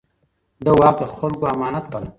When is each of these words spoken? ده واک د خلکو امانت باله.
ده 0.63 0.71
واک 0.79 0.97
د 1.07 1.11
خلکو 1.17 1.43
امانت 1.53 1.85
باله. 1.91 2.09